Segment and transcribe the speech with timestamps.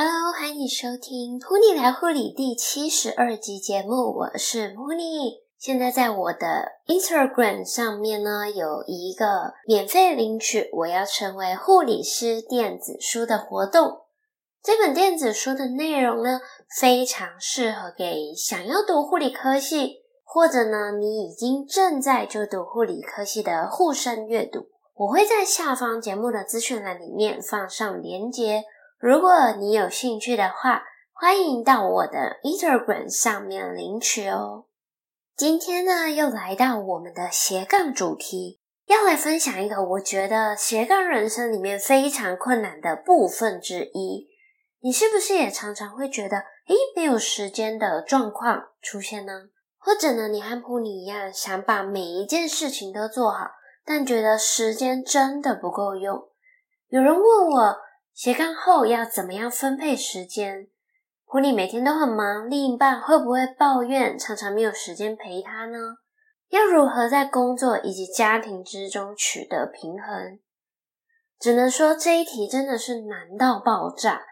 [0.00, 5.40] Hello，欢迎收听《噗妮来护理》第七十二集节目，我是噗妮。
[5.58, 14.02] 现在在我的 Instagram 上面呢，有一个免费领取“我要成为护理师”电子书的活动。
[14.62, 16.42] 这本电子书的内容呢，
[16.80, 24.68] 非常适合给想要读护理科系，或者呢，你已经正在就读护理科系的护生阅读。
[24.94, 28.62] 我会在下方节目的资讯栏里面放上连结，
[29.00, 34.64] 如果你有兴趣的话，欢迎到我的 Instagram 上面领取哦。
[35.36, 44.26] 今天呢，又来到我们的斜杠主题，要来分享一个我觉得斜杠人生里面非常困难的部分之一。
[44.80, 49.32] 你是不是也常常会觉得，诶，没有时间的状况出现呢？
[49.78, 53.52] 或者呢，你和普尼一样，想把每一件事情都做好，
[53.84, 56.20] 但觉得时间真的不够用。
[56.88, 57.76] 有人问我
[58.18, 60.66] 斜杠后要怎么样分配时间？
[61.24, 65.78] 噗妮每天都很忙，另一半会不会抱怨常常没有时间陪他呢？
[66.48, 70.40] 要如何在工作以及家庭之中取得平衡？
[71.38, 74.22] 只能说这一题真的是难到爆炸。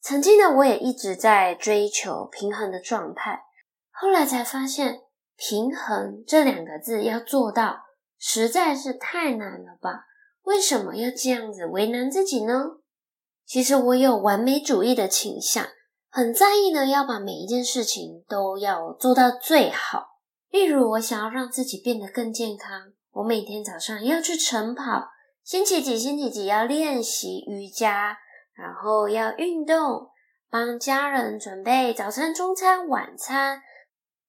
[0.00, 3.42] 曾经呢，我也一直在追求平衡的状态，
[3.90, 5.00] 后来才发现
[5.36, 7.86] 平衡这两个字要做到。
[8.20, 10.04] 实在是太难了吧？
[10.44, 12.76] 为什么要这样子为难自己呢？
[13.46, 15.66] 其实我有完美主义的倾向，
[16.10, 20.16] 很在意呢，要把每一件事情都要做到最好。
[20.50, 25.08] 例如，我想要让自己变得更健康，我每天早上要去晨跑，
[25.44, 28.18] 星期几星期几要练习瑜伽，
[28.54, 30.08] 然后要运动，
[30.50, 33.62] 帮家人准备早餐、中餐、晚餐，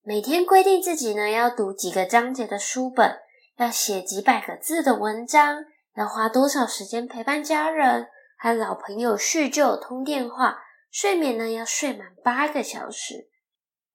[0.02, 3.16] 每天规定自己呢要读几个章节的书本。
[3.56, 5.64] 要写几百个字的文章，
[5.96, 8.06] 要花多少时间陪伴家人，
[8.38, 10.58] 和老朋友叙旧、通电话，
[10.90, 13.28] 睡眠呢要睡满八个小时。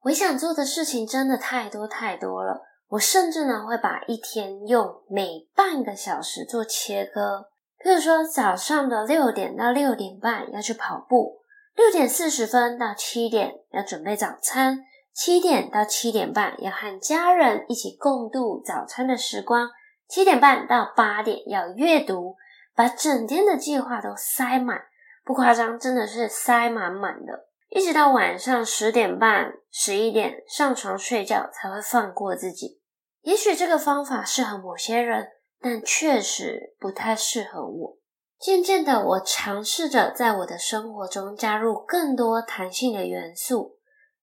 [0.02, 7.48] 我想做的事情真的太多太多了，我甚至呢会把一天用每半个小时做切割。
[7.80, 11.40] 譬如说，早上的六点到六点半要去跑步，
[11.76, 14.86] 六点四十分到七点要准备早餐。
[15.14, 19.70] 七点到七点半要和家人一起共度早餐的时光，
[20.08, 22.36] 七点半到八点要阅读，
[22.76, 24.82] 把整天的计划都塞满，
[25.24, 32.82] 不夸张，真的是塞满满的，一直到晚上十点半、十一点上床睡觉才会放过自己。
[33.22, 35.30] 也许这个方法适合某些人，
[35.62, 37.98] 但确实不太适合我。
[38.40, 43.78] 渐渐的，我尝试着在我的生活中加入更多弹性的元素。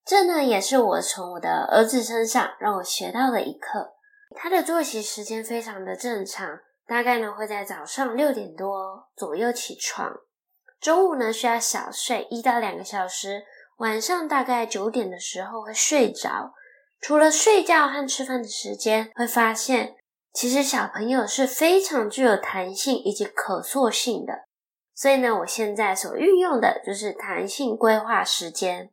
[0.05, 3.93] 这呢，也是我从我的儿子身上让我学到的一课。
[4.35, 6.59] 他的作息时间非常的正常，
[6.91, 10.11] 大概呢会在早上六点多左右起床，
[10.81, 13.45] 中午呢需要小睡一到两个小时，
[13.77, 16.51] 晚上大概九点的时候会睡着。
[16.99, 19.95] 除了睡觉和吃饭的时间，会发现
[20.33, 24.33] 其实小朋友是非常具有弹性以及可塑性的。
[24.93, 28.91] 所以呢，我现在所运用的就是弹性规划时间。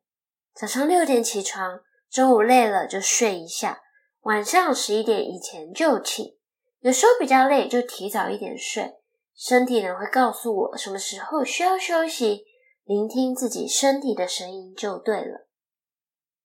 [0.54, 3.80] 早上六点起床，中午累了就睡一下，
[4.20, 6.37] 晚上十一点以前就寝。
[6.80, 8.94] 有时候比较累，就提早一点睡。
[9.36, 12.44] 身体呢会告诉我什么时候需要休息，
[12.84, 15.46] 聆听自己身体的声音就对了。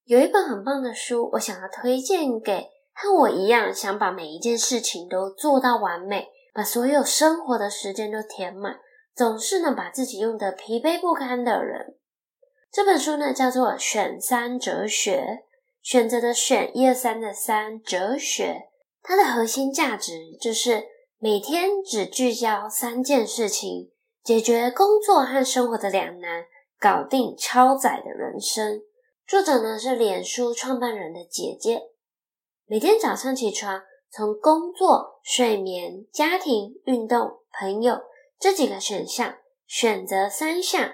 [0.05, 8.77] 有一本很棒的书，我想要推荐给和我一样想把每一件事情都做到完美，把所有生活的时间都填满，
[9.15, 11.97] 总是呢把自己用得疲惫不堪的人。
[12.71, 15.21] 这本书呢叫做《选三哲学》，
[15.81, 18.69] 选择的选，一二三的三，哲学。
[19.03, 20.85] 它的核心价值就是
[21.19, 23.91] 每天只聚焦三件事情，
[24.23, 26.45] 解决工作和生活的两难，
[26.79, 28.81] 搞定超载的人生。
[29.27, 31.81] 作者呢是脸书创办人的姐姐。
[32.65, 37.99] 每天早上起床，从工作、睡眠、家庭、运动、朋友
[38.39, 39.35] 这几个选项
[39.67, 40.93] 选择三项。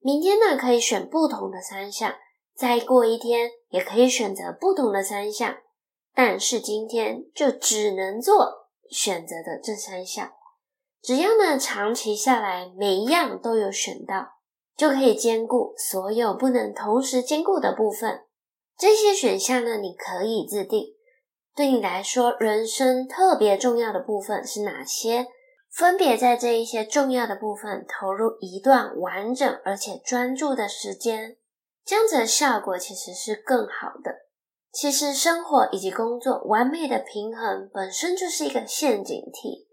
[0.00, 2.14] 明天呢，可以选不同的三项，
[2.54, 5.56] 再过一天也可以选择不同的三项，
[6.14, 10.32] 但是今天就只能做选择的这三项。
[11.00, 14.32] 只要呢，长期下来每一样都有选到，
[14.76, 18.24] 就可以兼顾所有不能同时兼顾的部分。
[18.76, 20.94] 这些选项呢，你可以自定。
[21.54, 25.26] 对你来说，人生特别重要的部分是哪些？
[25.70, 31.36] 分别在这一些重要的部分投入一段完整而且专注的时间，
[31.84, 34.27] 这样子的效果其实是更好的。
[34.70, 39.66] 其实生活以及工作完美的平衡本身就是一个陷阱题，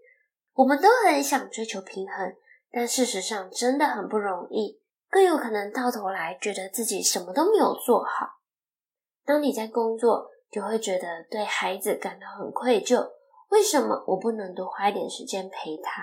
[0.54, 2.34] 我们都很想追求平衡，
[2.72, 4.80] 但事实上真的很不容易。
[5.08, 8.26] 更有可能到头来觉得自己什么都没有做好。
[9.24, 13.08] 当你在工作，就会觉得对孩子感到很愧疚，
[13.50, 16.02] 为什么我不能多花一点时间陪他？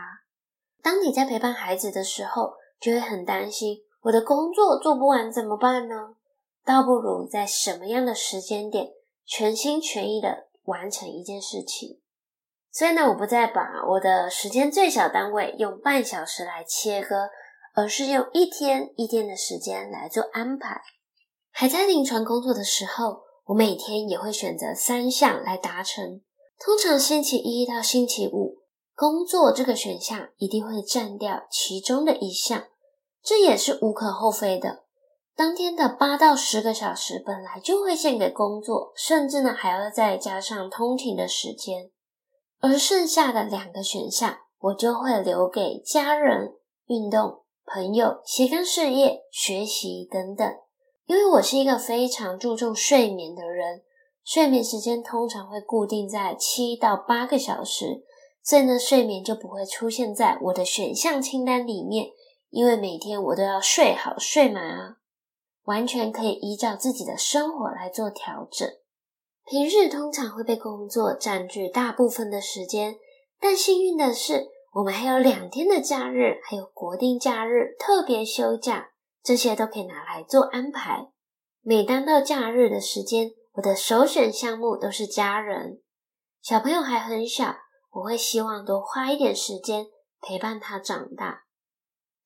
[0.81, 6.16] 当你在陪伴孩子的时候，就会很担心，我的工作做不完怎么办呢？
[6.65, 8.92] 倒不如在什么样的时间点，
[9.25, 12.00] 全心全意的完成一件事情。
[12.71, 17.30] 所以呢，我不再把我的时间最小单位用半小时来切割，
[17.75, 20.81] 而是用一天一天的时间来做安排。
[21.51, 26.21] 还在临床工作的时候，我每天也会选择三项来达成。
[26.59, 28.59] 通常星期一到星期五，
[28.95, 32.68] 工作这个选项一定会占掉其中的一项，
[33.21, 34.82] 这也是无可厚非的。
[35.35, 41.89] 当天的八到十个小时本来就会献给工作，甚至呢还要再加上通勤的时间，
[42.59, 46.53] 而剩下的两个选项，我就会留给家人、
[46.85, 50.47] 运动、朋友、斜杠事业、学习等等。
[51.06, 53.81] 因为我是一个非常注重睡眠的人，
[54.24, 58.03] 睡眠时间通常会固定在七到八个小时。
[58.44, 62.07] 所以呢，睡眠就不会出现在我的选项清单里面，
[62.50, 64.97] 因为每天我都要睡好睡满啊，
[65.63, 68.68] 完全可以依照自己的生活来做调整。
[69.45, 72.95] 平日通常会被工作占据大部分的时间，
[73.39, 81.10] 但幸运的是，我们还有两天的假日，还有国定假日、特别休假，这些都可以拿来做安排。
[81.62, 85.81] 每当到假日的时间，我的首选项目都是家人，
[86.42, 87.56] 小朋友还很小。
[87.92, 89.86] 我会希望多花一点时间
[90.19, 91.44] 陪伴他长大。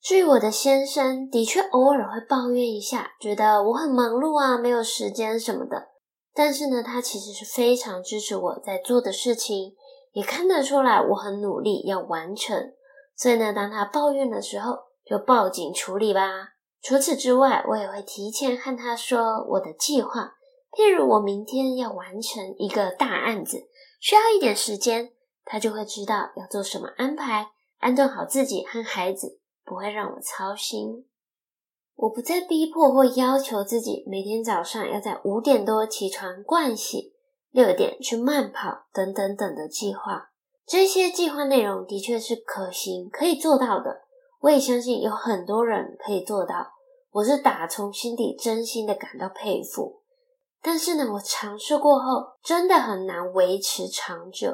[0.02, 5.90] 至于我的先生，的确偶尔会抱怨一下，觉得我很忙碌啊，没有时间什么的。
[6.34, 9.74] 但是呢，他其实是非常支持我在做的事情，
[10.14, 12.74] 也看得出来我很努力要完成。
[13.16, 16.50] 所以呢，当他抱怨的时候，就报警处理吧。
[16.82, 20.36] 除此之外，我也会提前和他说我的计划，
[20.72, 23.58] 譬如我明天要完成一个大案子，
[24.00, 25.12] 需要一点时间。
[25.44, 27.48] 他就会知道要做什么安排，
[27.80, 31.06] 安顿好自己和孩子，不会让我操心。
[31.96, 37.14] 我不再逼迫或要求自己每天早上要在五点多起床盥洗，
[37.52, 40.30] 六点去慢跑等等等的计划。
[40.66, 44.04] 这些计划内容的确是可行、可以做到的。
[44.42, 46.74] 我也相信有很多人可以做到。
[47.12, 50.04] 我是打从心底真心的感到佩服。
[50.62, 54.50] 但是呢，我尝试过后，真的很难维持长久。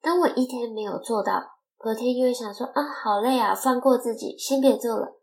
[0.00, 1.42] 当我一天没有做到，
[1.78, 5.14] 隔天又会想说啊，好累啊，放过自己，先别做了。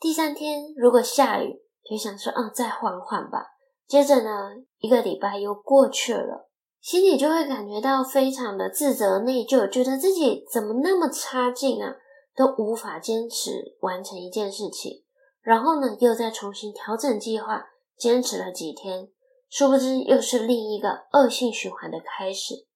[0.00, 3.48] 第三天如果下雨，就想说啊，再缓缓吧。
[3.88, 4.30] 接着呢，
[4.78, 6.48] 一个礼拜又过去了，
[6.80, 11.96] 心里就会感觉到非常的自责内疚，觉得自己怎么那么差劲啊，
[12.36, 15.02] 都无法坚持完成一件事情。
[15.42, 17.66] 然后呢，又再重新调整计划，
[17.98, 19.08] 坚持了几天，
[19.50, 22.66] 殊不知又是另一个恶性循环的开始。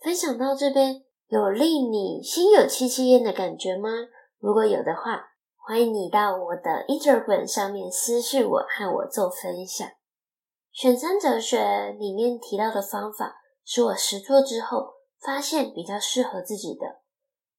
[0.00, 3.88] 分享到这边，有令你心有戚戚焉的感觉吗？
[4.38, 9.88] 如果有的话，欢迎你到我的 Instagram 上面私信我，和我做分享。
[10.70, 17.00] 选三哲学里面提到的方法，是我实做之后发现比较适合自己的。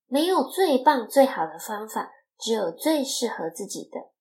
[0.07, 4.11] 没有最棒最好的方法，只有最适合自己的。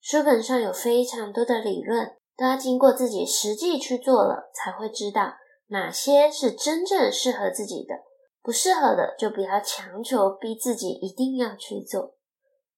[0.00, 5.34] 书本上有非常多的理论，都要经过自己实际去做了，才会知道。
[5.68, 7.96] 哪些是真正适合自己的，
[8.46, 12.14] 不适合的就不要强求逼自己一定要去做。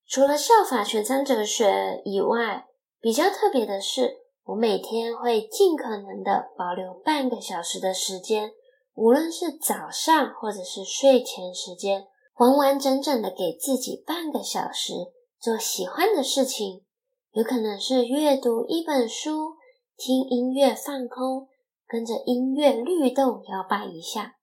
[0.07, 2.65] 除了效法全三哲学以外，
[3.03, 8.53] 比较特别的是，我每天会尽可能的保留半个小时的时间，
[8.95, 12.07] 无论是早上或者是睡前时间，
[12.39, 14.95] 完完整整的给自己半个小时
[15.39, 16.87] 做喜欢的事情，
[17.33, 19.57] 有可能是阅读一本书、
[19.99, 21.47] 听音乐放空。
[21.87, 24.38] 跟着音乐律动摇摆一下，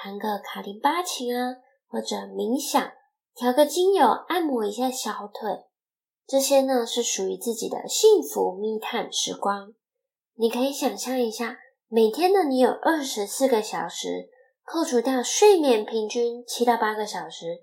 [0.00, 1.56] 弹个卡林巴琴啊，
[1.88, 2.92] 或者冥想，
[3.34, 5.64] 调个精油按摩一下小腿，
[6.24, 9.74] 这些呢是属于自己的幸福密探时光。
[10.36, 14.30] 你可以想象一下，每天呢你有二十四个小时，
[14.64, 17.58] 扣除掉睡眠平均七到八个小时，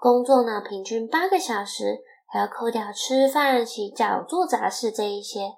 [0.00, 5.52] 工作呢平均八个小时，还要扣掉吃饭、洗澡、做杂事这一些，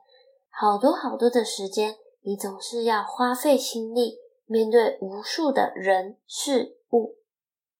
[0.50, 1.97] 好多好多的时间。
[2.25, 4.19] 你总是要花费心力
[4.52, 7.16] 面对无数的人事物，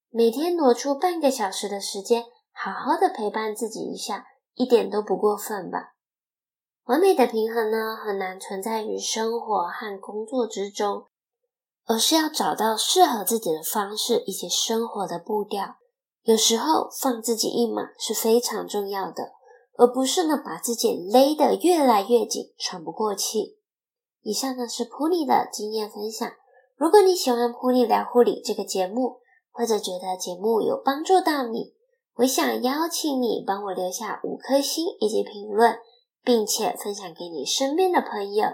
[0.08, 4.24] 每天挪出半个小时的时间，好好的陪伴自己一下，
[4.54, 5.92] 一点都不过分吧？
[6.84, 11.04] 完美的平衡呢，很难存在于生活和工作之中，
[11.84, 15.76] 而是要找到适合自己的方式以及生活的步调。
[16.22, 19.32] 有时候放自己一马是非常重要的，
[19.76, 23.58] 而不是呢把自己勒得越来越紧，喘不过气。
[24.22, 26.32] 以上呢是 Puni 的经验分享。
[26.82, 29.18] 如果你喜欢 Puni 聊护理这个节目，
[29.52, 31.74] 或者觉得节目有帮助到你，
[32.16, 35.78] 我想邀请你帮我留下五颗星以及评论，
[36.24, 38.48] 并且分享给你身边的朋友。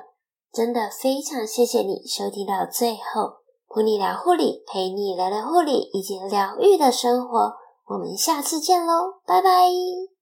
[0.53, 7.55] 真的非常谢谢你收听到最后，Puni 聊护理，陪你聊聊护理以及疗愈的生活。
[7.87, 10.18] 我们下次见喽，拜拜。